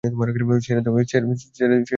[0.65, 1.45] ছেড়ে দেমা কেঁদে বাঁচি।